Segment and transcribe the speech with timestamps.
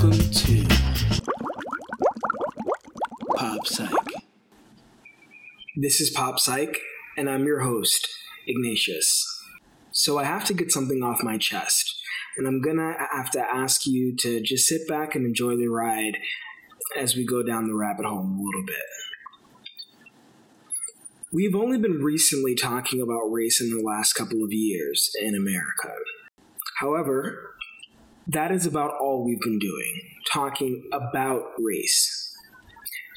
[0.00, 0.64] Welcome to
[3.36, 3.90] Pop Psych.
[5.74, 6.78] This is Pop Psych,
[7.16, 8.06] and I'm your host,
[8.46, 9.26] Ignatius.
[9.90, 12.00] So I have to get something off my chest,
[12.36, 16.18] and I'm gonna have to ask you to just sit back and enjoy the ride
[16.96, 18.76] as we go down the rabbit hole a little bit.
[21.32, 25.92] We've only been recently talking about race in the last couple of years in America.
[26.78, 27.56] However,
[28.28, 32.36] that is about all we've been doing, talking about race.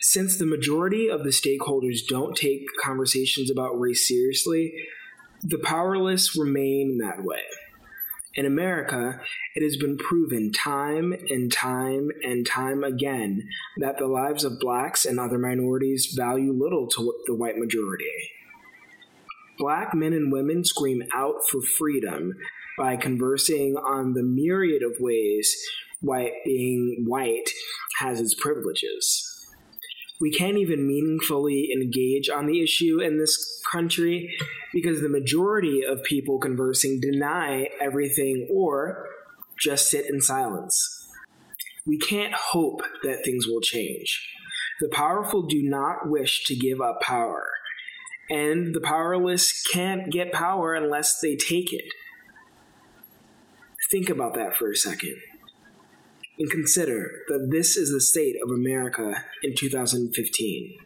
[0.00, 4.72] Since the majority of the stakeholders don't take conversations about race seriously,
[5.42, 7.42] the powerless remain that way.
[8.34, 9.20] In America,
[9.54, 15.06] it has been proven time and time and time again that the lives of blacks
[15.06, 18.12] and other minorities value little to the white majority.
[19.56, 22.34] Black men and women scream out for freedom
[22.78, 25.54] by conversing on the myriad of ways
[26.00, 27.48] white being white
[28.00, 29.32] has its privileges.
[30.20, 34.34] We can't even meaningfully engage on the issue in this country
[34.72, 39.06] because the majority of people conversing deny everything or
[39.58, 41.08] just sit in silence.
[41.86, 44.32] We can't hope that things will change.
[44.80, 47.48] The powerful do not wish to give up power,
[48.28, 51.84] and the powerless can't get power unless they take it.
[53.90, 55.16] Think about that for a second.
[56.38, 60.76] And consider that this is the state of America in 2015.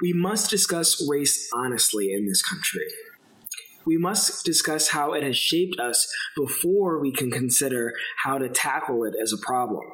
[0.00, 2.86] We must discuss race honestly in this country.
[3.84, 9.02] We must discuss how it has shaped us before we can consider how to tackle
[9.04, 9.84] it as a problem.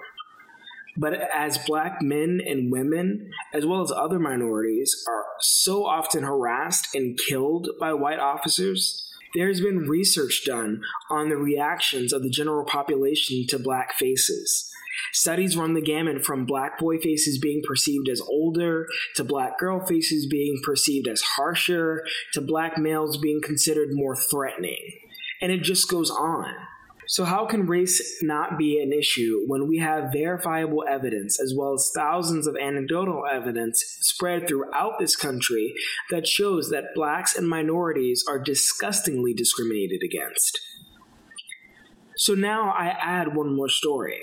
[0.97, 6.95] But as black men and women, as well as other minorities, are so often harassed
[6.95, 12.64] and killed by white officers, there's been research done on the reactions of the general
[12.64, 14.70] population to black faces.
[15.12, 18.86] Studies run the gamut from black boy faces being perceived as older,
[19.17, 25.00] to black girl faces being perceived as harsher, to black males being considered more threatening.
[25.40, 26.55] And it just goes on.
[27.07, 31.75] So, how can race not be an issue when we have verifiable evidence as well
[31.75, 35.75] as thousands of anecdotal evidence spread throughout this country
[36.11, 40.59] that shows that blacks and minorities are disgustingly discriminated against?
[42.17, 44.21] So, now I add one more story.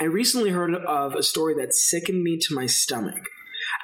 [0.00, 3.24] I recently heard of a story that sickened me to my stomach.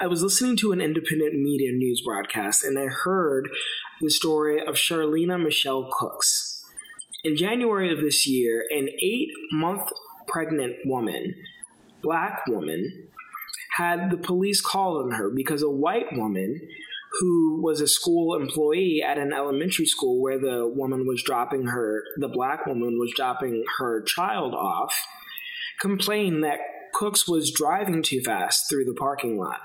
[0.00, 3.48] I was listening to an independent media news broadcast and I heard
[4.00, 6.53] the story of Charlena Michelle Cooks
[7.24, 9.90] in January of this year, an eight month
[10.28, 11.34] pregnant woman,
[12.02, 13.08] black woman,
[13.76, 16.60] had the police call on her because a white woman
[17.20, 22.02] who was a school employee at an elementary school where the woman was dropping her,
[22.18, 24.94] the black woman was dropping her child off,
[25.80, 26.58] complained that
[26.94, 29.60] Cooks was driving too fast through the parking lot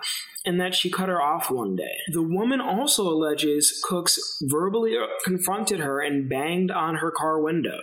[0.46, 1.96] and that she cut her off one day.
[2.12, 7.80] The woman also alleges Cooks verbally confronted her and banged on her car window.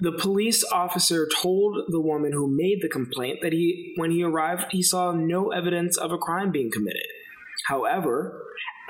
[0.00, 4.66] The police officer told the woman who made the complaint that he when he arrived
[4.70, 7.06] he saw no evidence of a crime being committed.
[7.66, 8.44] However,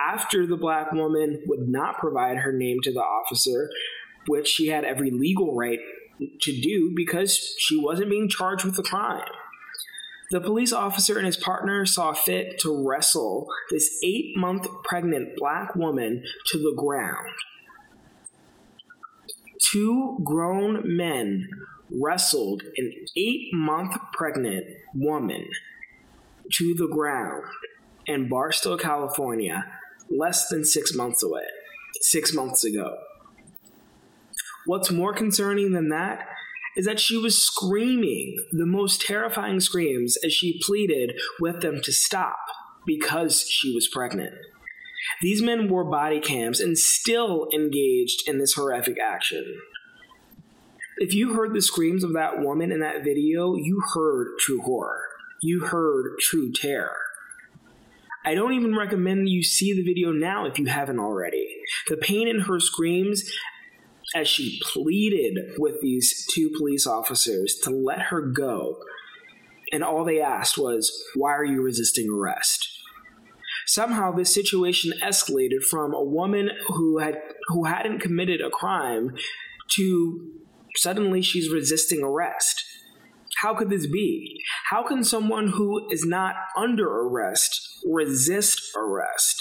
[0.06, 3.70] after the black woman would not provide her name to the officer,
[4.26, 5.78] which she had every legal right
[6.40, 9.22] to do because she wasn't being charged with a crime.
[10.30, 15.74] The police officer and his partner saw fit to wrestle this eight month pregnant black
[15.74, 17.28] woman to the ground.
[19.70, 21.48] Two grown men
[21.90, 25.48] wrestled an eight month pregnant woman
[26.52, 27.44] to the ground
[28.06, 29.64] in Barstow, California,
[30.10, 31.44] less than six months away,
[32.02, 32.98] six months ago.
[34.66, 36.26] What's more concerning than that
[36.76, 41.92] is that she was screaming the most terrifying screams as she pleaded with them to
[41.92, 42.38] stop
[42.86, 44.34] because she was pregnant.
[45.22, 49.60] These men wore body cams and still engaged in this horrific action.
[50.98, 55.00] If you heard the screams of that woman in that video, you heard true horror.
[55.40, 56.96] You heard true terror.
[58.24, 61.48] I don't even recommend you see the video now if you haven't already.
[61.86, 63.30] The pain in her screams
[64.14, 68.78] as she pleaded with these two police officers to let her go.
[69.72, 72.68] And all they asked was, Why are you resisting arrest?
[73.66, 77.18] Somehow this situation escalated from a woman who had
[77.48, 79.14] who hadn't committed a crime
[79.72, 80.32] to
[80.76, 82.64] suddenly she's resisting arrest.
[83.42, 84.40] How could this be?
[84.70, 89.37] How can someone who is not under arrest resist arrest?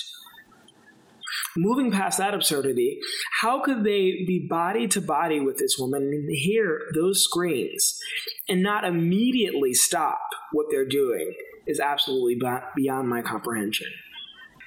[1.58, 3.00] Moving past that absurdity,
[3.42, 8.00] how could they be body to body with this woman and hear those screams
[8.48, 10.20] and not immediately stop
[10.52, 11.34] what they're doing
[11.66, 12.40] is absolutely
[12.76, 13.88] beyond my comprehension.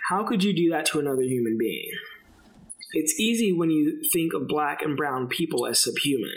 [0.08, 1.90] How could you do that to another human being?
[2.92, 6.34] It's easy when you think of black and brown people as subhuman.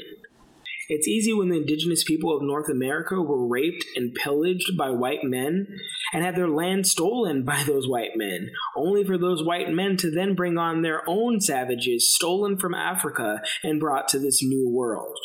[0.90, 5.24] It's easy when the indigenous people of North America were raped and pillaged by white
[5.24, 5.68] men
[6.14, 10.12] and had their land stolen by those white men, only for those white men to
[10.12, 15.18] then bring on their own savages stolen from Africa and brought to this new world.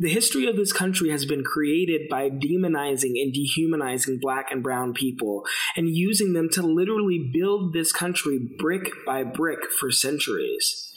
[0.00, 4.94] The history of this country has been created by demonizing and dehumanizing black and brown
[4.94, 5.44] people
[5.76, 10.89] and using them to literally build this country brick by brick for centuries.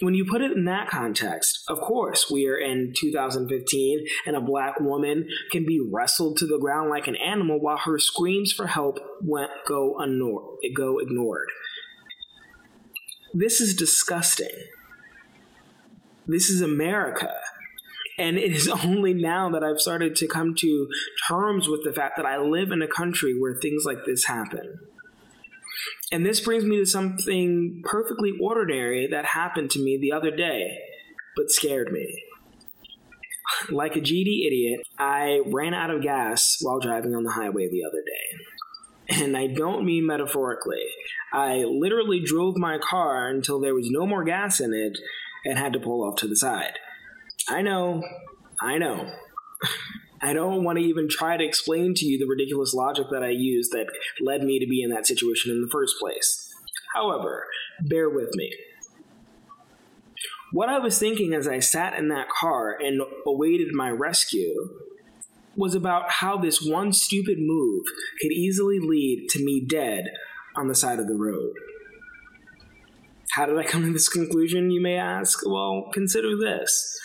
[0.00, 4.40] When you put it in that context, of course, we are in 2015 and a
[4.40, 8.66] black woman can be wrestled to the ground like an animal while her screams for
[8.66, 11.48] help went go unnor- go ignored.
[13.32, 14.48] This is disgusting.
[16.26, 17.34] This is America.
[18.18, 20.88] And it is only now that I've started to come to
[21.28, 24.78] terms with the fact that I live in a country where things like this happen.
[26.12, 30.78] And this brings me to something perfectly ordinary that happened to me the other day,
[31.36, 32.22] but scared me.
[33.70, 37.84] Like a GD idiot, I ran out of gas while driving on the highway the
[37.84, 39.22] other day.
[39.22, 40.84] And I don't mean metaphorically.
[41.32, 44.98] I literally drove my car until there was no more gas in it
[45.44, 46.78] and had to pull off to the side.
[47.48, 48.02] I know,
[48.60, 49.08] I know.
[50.26, 53.28] I don't want to even try to explain to you the ridiculous logic that I
[53.28, 53.86] used that
[54.20, 56.52] led me to be in that situation in the first place.
[56.94, 57.46] However,
[57.80, 58.52] bear with me.
[60.50, 64.68] What I was thinking as I sat in that car and awaited my rescue
[65.54, 67.84] was about how this one stupid move
[68.20, 70.06] could easily lead to me dead
[70.56, 71.52] on the side of the road.
[73.30, 75.38] How did I come to this conclusion, you may ask?
[75.46, 76.98] Well, consider this.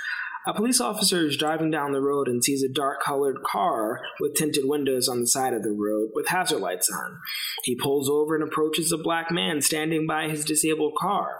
[0.47, 4.33] A police officer is driving down the road and sees a dark colored car with
[4.33, 7.19] tinted windows on the side of the road with hazard lights on.
[7.63, 11.37] He pulls over and approaches a black man standing by his disabled car.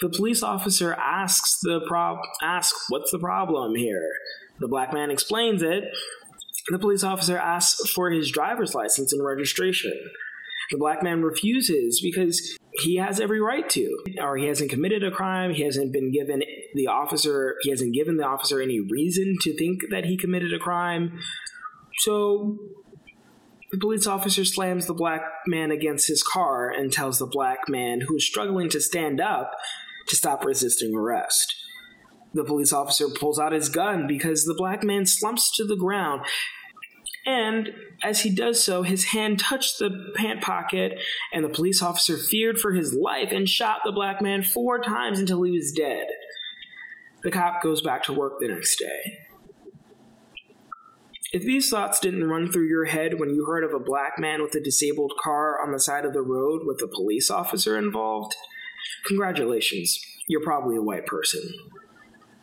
[0.00, 4.12] The police officer asks the prob asks what's the problem here.
[4.60, 5.84] The black man explains it.
[6.70, 9.92] The police officer asks for his driver's license and registration.
[10.70, 15.10] The black man refuses because he has every right to, or he hasn't committed a
[15.10, 15.54] crime.
[15.54, 16.42] He hasn't been given
[16.74, 20.58] the officer, he hasn't given the officer any reason to think that he committed a
[20.58, 21.18] crime.
[22.00, 22.58] So
[23.70, 28.02] the police officer slams the black man against his car and tells the black man
[28.02, 29.52] who's struggling to stand up
[30.08, 31.54] to stop resisting arrest.
[32.34, 36.22] The police officer pulls out his gun because the black man slumps to the ground
[37.28, 40.98] and as he does so, his hand touched the pant pocket,
[41.30, 45.20] and the police officer feared for his life and shot the black man four times
[45.20, 46.06] until he was dead.
[47.22, 49.18] The cop goes back to work the next day.
[51.30, 54.40] If these thoughts didn't run through your head when you heard of a black man
[54.40, 58.34] with a disabled car on the side of the road with a police officer involved,
[59.04, 61.42] congratulations, you're probably a white person.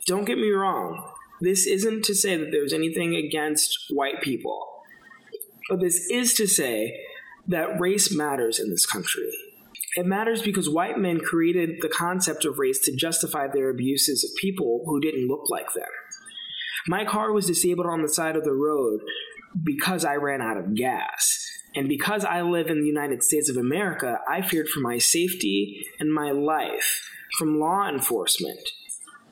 [0.05, 1.11] Don't get me wrong,
[1.41, 4.74] this isn't to say that there's anything against white people.
[5.69, 6.99] But this is to say
[7.47, 9.29] that race matters in this country.
[9.97, 14.35] It matters because white men created the concept of race to justify their abuses of
[14.41, 15.87] people who didn't look like them.
[16.87, 18.99] My car was disabled on the side of the road
[19.63, 21.41] because I ran out of gas.
[21.75, 25.85] And because I live in the United States of America, I feared for my safety
[25.99, 28.59] and my life from law enforcement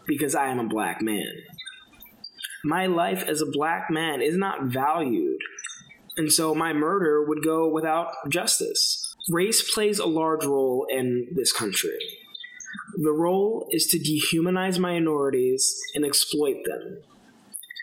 [0.08, 1.32] because I am a black man.
[2.66, 5.40] My life as a black man is not valued
[6.18, 9.16] and so my murder would go without justice.
[9.30, 11.98] Race plays a large role in this country.
[13.02, 17.00] The role is to dehumanize minorities and exploit them.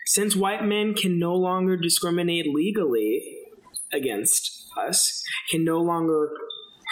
[0.05, 3.37] Since white men can no longer discriminate legally
[3.91, 6.31] against us, can no longer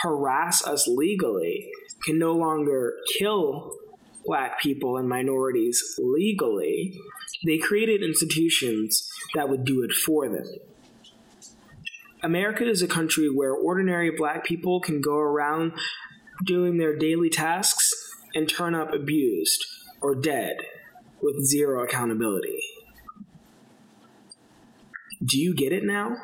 [0.03, 1.69] harass us legally,
[2.05, 3.73] can no longer kill
[4.25, 6.99] black people and minorities legally,
[7.45, 10.45] they created institutions that would do it for them.
[12.21, 15.73] America is a country where ordinary black people can go around
[16.45, 17.91] doing their daily tasks
[18.35, 19.65] and turn up abused
[20.01, 20.57] or dead
[21.21, 22.61] with zero accountability.
[25.23, 26.15] Do you get it now?